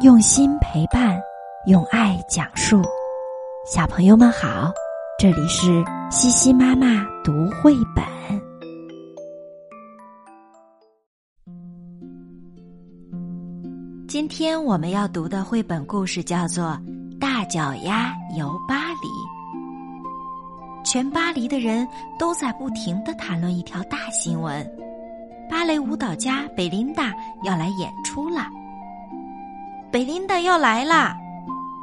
[0.00, 1.20] 用心陪伴，
[1.66, 2.80] 用爱讲述。
[3.70, 4.72] 小朋友们好，
[5.18, 8.02] 这里是西西妈妈读绘本。
[14.08, 16.80] 今天我们要读的绘本故事叫做
[17.18, 19.08] 《大脚丫游巴黎》。
[20.82, 21.86] 全巴黎的人
[22.18, 24.66] 都在不停的谈论一条大新闻：
[25.50, 27.12] 芭蕾舞蹈家贝琳达
[27.44, 28.46] 要来演出了。
[29.92, 31.16] 贝琳达要来啦！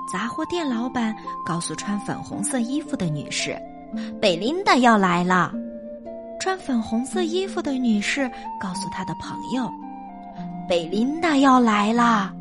[0.09, 1.13] 杂货店老板
[1.45, 3.53] 告诉穿粉红色衣服的女士
[4.21, 5.51] ：“贝琳达要来了。”
[6.39, 9.69] 穿粉红色衣服的女士告诉她的朋友
[10.69, 12.33] ：“贝琳达要来啦。”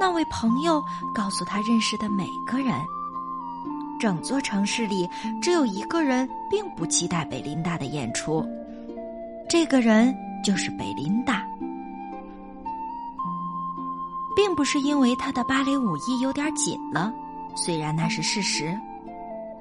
[0.00, 0.82] 那位朋友
[1.14, 2.74] 告诉他认识的每个人。
[4.00, 5.08] 整座城市里
[5.42, 8.46] 只有一个人并不期待贝琳达的演出，
[9.46, 11.45] 这个人就是贝琳达。
[14.46, 17.12] 并不是因为他的芭蕾舞衣有点紧了，
[17.56, 18.66] 虽然那是事实；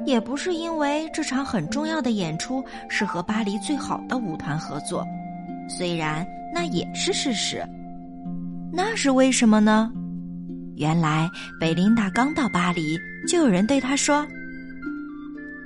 [0.05, 5.03] 也不是因为这场很重要的演出是和巴黎最好的舞团合作，
[5.67, 7.65] 虽然那也是事实。
[8.71, 9.91] 那是为什么呢？
[10.75, 11.27] 原来
[11.59, 12.95] 贝琳达刚到巴黎，
[13.27, 14.23] 就有人对她说：“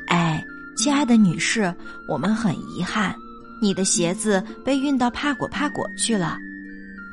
[0.08, 0.42] 哎，
[0.78, 1.76] 亲爱的女士，
[2.08, 3.14] 我们很遗憾，
[3.62, 6.38] 你的鞋子被运到帕果帕果去了。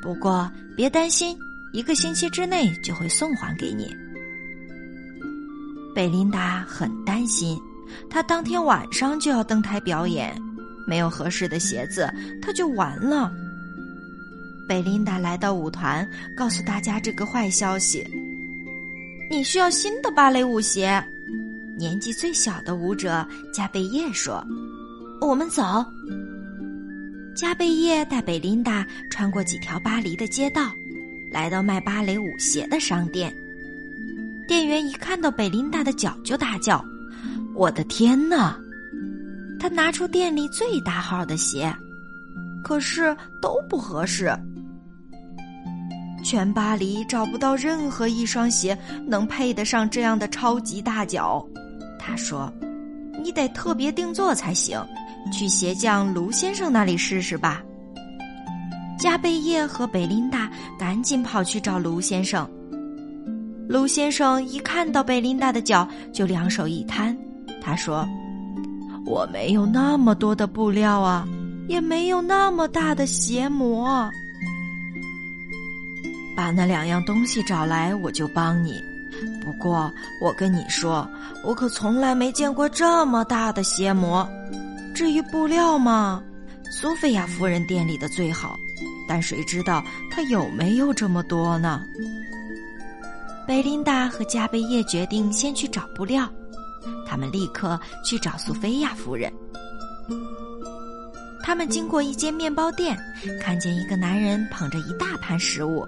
[0.01, 1.37] 不过别担心。”
[1.73, 3.95] 一个星期之内就会送还给你。
[5.93, 7.59] 贝琳达很担心，
[8.09, 10.35] 她当天晚上就要登台表演，
[10.87, 12.07] 没有合适的鞋子，
[12.41, 13.31] 她就完了。
[14.67, 18.05] 贝琳达来到舞团，告诉大家这个坏消息：
[19.31, 21.03] 你需要新的芭蕾舞鞋。
[21.79, 24.43] 年纪最小的舞者加贝叶说
[25.21, 25.63] ：“我们走。”
[27.35, 30.71] 加贝叶带贝琳达穿过几条巴黎的街道。
[31.31, 33.33] 来到卖芭蕾舞鞋的商店，
[34.47, 36.83] 店员一看到贝琳达的脚就大叫
[37.53, 38.57] ：“我的天哪！”
[39.59, 41.73] 他拿出店里最大号的鞋，
[42.63, 44.31] 可是都不合适。
[46.23, 51.45] 全巴黎找不到任何一双鞋能配得上这样的超级大脚。
[51.99, 52.51] 他说
[53.21, 54.79] ：“你得特别定做才行，
[55.31, 57.63] 去鞋匠卢先生那里试试吧。”
[58.97, 62.49] 加贝叶和贝琳达赶紧跑去找卢先生。
[63.67, 67.15] 卢先生一看到贝琳达的脚，就两手一摊，
[67.61, 68.07] 他说
[69.05, 71.27] ：“我没有那么多的布料啊，
[71.67, 74.09] 也没有那么大的鞋模。
[76.35, 78.73] 把那两样东西找来，我就帮你。
[79.43, 79.91] 不过
[80.21, 81.07] 我跟你说，
[81.43, 84.27] 我可从来没见过这么大的鞋模。
[84.93, 86.23] 至于布料嘛，
[86.71, 88.57] 苏菲亚夫人店里的最好。”
[89.09, 91.81] 但谁知道她有没有这么多呢？
[93.47, 96.29] 贝琳达和加贝叶决定先去找布料，
[97.07, 99.31] 他们立刻去找苏菲亚夫人。
[101.41, 102.97] 他们经过一间面包店，
[103.41, 105.87] 看见一个男人捧着一大盘食物，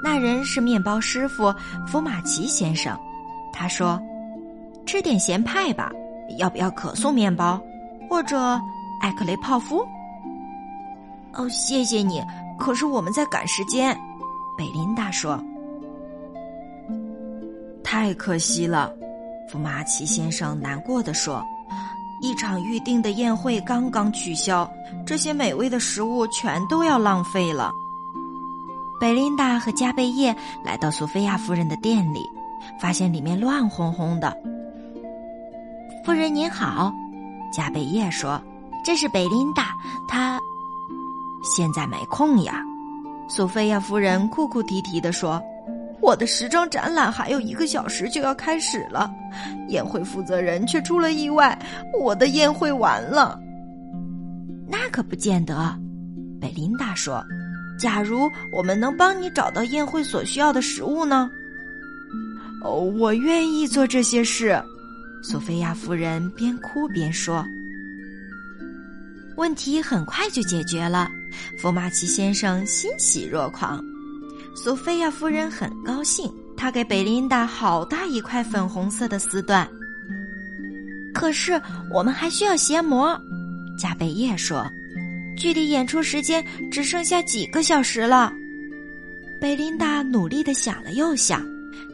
[0.00, 1.52] 那人是面包师傅
[1.88, 2.96] 福马奇先生。
[3.52, 4.00] 他说
[4.86, 5.90] ：“吃点咸派吧，
[6.38, 7.60] 要不要可颂面包，
[8.08, 8.38] 或者
[9.00, 9.84] 艾克雷泡芙？”
[11.34, 12.22] 哦，谢谢你。
[12.58, 13.98] 可是我们在赶时间，
[14.56, 15.42] 贝琳达说
[17.82, 18.92] ：“太可惜了。”
[19.50, 21.44] 福马奇先生难过的说
[22.22, 24.70] ：“一场预定的宴会刚刚取消，
[25.04, 27.72] 这些美味的食物全都要浪费了。”
[29.00, 32.30] 贝琳达和加贝叶来到索菲亚夫人的店里，
[32.80, 34.36] 发现里面乱哄哄的。
[36.04, 36.92] 夫人您好，
[37.52, 38.40] 加贝叶说
[38.84, 39.74] ：“这是贝琳达，
[40.06, 40.38] 她。”
[41.42, 42.62] 现在没空呀，
[43.28, 45.42] 索菲亚夫人哭哭啼啼地说
[46.00, 49.10] ：“我的时装展览还有一个小时就要开始了，
[49.68, 51.58] 宴会负责人却出了意外，
[52.00, 53.38] 我的宴会完了。”
[54.68, 55.76] 那可不见得，
[56.40, 57.22] 贝琳达说
[57.78, 61.28] ：“假如我们能帮你找到宴会所需要的食物呢？”
[62.64, 64.62] 哦，我愿意做这些事，
[65.22, 67.44] 索菲亚夫人边哭边说。
[69.36, 71.10] 问题很快就解决了，
[71.58, 73.82] 福马奇先生欣喜若狂，
[74.54, 79.66] 索菲亚夫人很高兴，她给贝琳达好大一块粉红色的丝缎。
[81.14, 81.60] 可是
[81.92, 83.18] 我们还需要鞋模，
[83.78, 84.66] 加贝叶说，
[85.36, 88.32] 距离演出时间只剩下几个小时了。
[89.40, 91.44] 贝琳达努力的想了又想，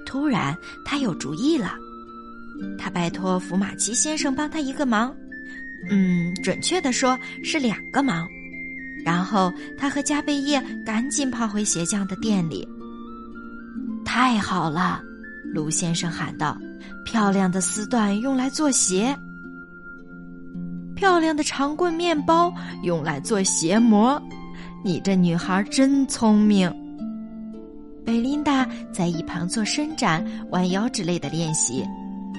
[0.06, 1.74] 突然她有主意了，
[2.78, 5.14] 她拜托福马奇先生帮她一个忙。
[5.90, 8.28] 嗯，准确的说是两个忙。
[9.04, 12.66] 然后他和加贝叶赶紧跑回鞋匠的店里。
[14.04, 15.00] 太好了！
[15.54, 16.58] 卢先生喊道
[17.04, 19.16] ：“漂亮的丝缎用来做鞋，
[20.94, 22.52] 漂亮的长棍面包
[22.82, 24.20] 用来做鞋模。
[24.84, 26.70] 你这女孩真聪明。”
[28.04, 31.84] 贝琳达在一旁做伸展、弯腰之类的练习。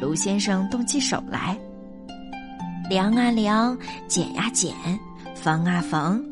[0.01, 1.57] 卢先生动起手来，
[2.89, 3.77] 量啊量，
[4.07, 4.73] 剪呀剪，
[5.35, 6.23] 缝啊缝。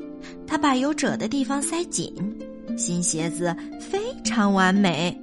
[0.47, 2.13] 他把有褶的地方塞紧，
[2.77, 5.15] 新鞋子非常完美。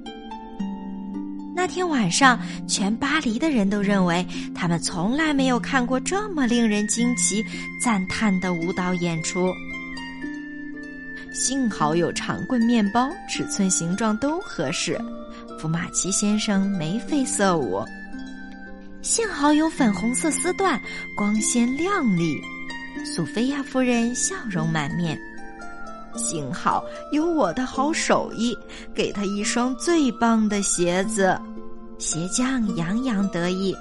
[1.57, 2.39] 那天晚上，
[2.69, 7.43] 全巴黎的人都认为他们从来没有看过这么令人惊奇、
[7.83, 9.51] 赞叹的舞蹈演出。
[11.33, 15.01] 幸好有长棍面包，尺寸、形状都合适。
[15.59, 17.83] 福马奇先生眉飞色舞。
[19.01, 20.79] 幸好有粉红色丝缎，
[21.17, 22.41] 光鲜亮丽。
[23.05, 25.19] 苏菲亚夫人笑容满面。
[26.17, 28.57] 幸好有我的好手艺，
[28.95, 31.39] 给她一双最棒的鞋子。
[31.99, 33.77] 鞋匠洋洋得意。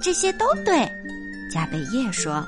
[0.00, 0.88] 这些都对，
[1.50, 2.46] 加贝叶说。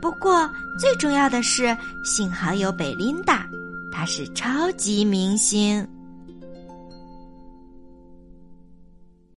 [0.00, 3.46] 不过最重要的是，幸好有贝琳达，
[3.92, 5.86] 她是超级明星。